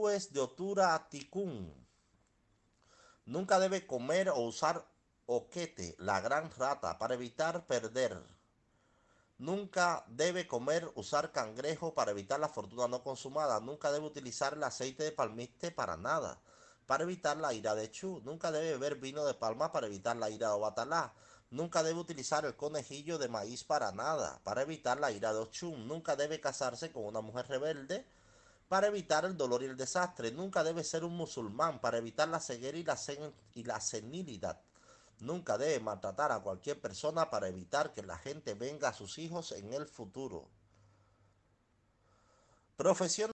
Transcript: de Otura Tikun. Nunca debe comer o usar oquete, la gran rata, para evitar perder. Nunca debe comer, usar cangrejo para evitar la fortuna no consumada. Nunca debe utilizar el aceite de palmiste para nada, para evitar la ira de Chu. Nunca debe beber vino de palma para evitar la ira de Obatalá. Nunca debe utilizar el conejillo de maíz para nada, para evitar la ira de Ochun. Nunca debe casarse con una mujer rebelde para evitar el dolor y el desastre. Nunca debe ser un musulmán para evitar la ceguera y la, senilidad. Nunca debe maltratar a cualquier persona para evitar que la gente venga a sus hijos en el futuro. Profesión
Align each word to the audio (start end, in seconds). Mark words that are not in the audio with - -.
de 0.00 0.40
Otura 0.40 1.08
Tikun. 1.10 1.74
Nunca 3.26 3.60
debe 3.60 3.86
comer 3.86 4.30
o 4.30 4.40
usar 4.40 4.82
oquete, 5.26 5.94
la 5.98 6.22
gran 6.22 6.50
rata, 6.56 6.98
para 6.98 7.12
evitar 7.12 7.66
perder. 7.66 8.18
Nunca 9.36 10.02
debe 10.08 10.46
comer, 10.46 10.90
usar 10.94 11.32
cangrejo 11.32 11.92
para 11.92 12.12
evitar 12.12 12.40
la 12.40 12.48
fortuna 12.48 12.88
no 12.88 13.02
consumada. 13.02 13.60
Nunca 13.60 13.92
debe 13.92 14.06
utilizar 14.06 14.54
el 14.54 14.64
aceite 14.64 15.04
de 15.04 15.12
palmiste 15.12 15.70
para 15.70 15.98
nada, 15.98 16.40
para 16.86 17.02
evitar 17.02 17.36
la 17.36 17.52
ira 17.52 17.74
de 17.74 17.90
Chu. 17.90 18.22
Nunca 18.24 18.50
debe 18.50 18.70
beber 18.72 18.96
vino 18.96 19.26
de 19.26 19.34
palma 19.34 19.70
para 19.70 19.86
evitar 19.86 20.16
la 20.16 20.30
ira 20.30 20.48
de 20.48 20.54
Obatalá. 20.54 21.12
Nunca 21.50 21.82
debe 21.82 22.00
utilizar 22.00 22.46
el 22.46 22.56
conejillo 22.56 23.18
de 23.18 23.28
maíz 23.28 23.64
para 23.64 23.92
nada, 23.92 24.40
para 24.44 24.62
evitar 24.62 24.98
la 24.98 25.12
ira 25.12 25.34
de 25.34 25.40
Ochun. 25.40 25.86
Nunca 25.86 26.16
debe 26.16 26.40
casarse 26.40 26.90
con 26.90 27.04
una 27.04 27.20
mujer 27.20 27.46
rebelde 27.48 28.06
para 28.70 28.86
evitar 28.86 29.24
el 29.24 29.36
dolor 29.36 29.64
y 29.64 29.66
el 29.66 29.76
desastre. 29.76 30.30
Nunca 30.30 30.62
debe 30.62 30.84
ser 30.84 31.02
un 31.02 31.16
musulmán 31.16 31.80
para 31.80 31.98
evitar 31.98 32.28
la 32.28 32.38
ceguera 32.38 32.78
y 32.78 33.64
la, 33.64 33.80
senilidad. 33.80 34.60
Nunca 35.18 35.58
debe 35.58 35.80
maltratar 35.80 36.30
a 36.30 36.38
cualquier 36.38 36.80
persona 36.80 37.30
para 37.30 37.48
evitar 37.48 37.92
que 37.92 38.04
la 38.04 38.16
gente 38.16 38.54
venga 38.54 38.90
a 38.90 38.92
sus 38.92 39.18
hijos 39.18 39.50
en 39.50 39.72
el 39.72 39.88
futuro. 39.88 40.48
Profesión 42.76 43.28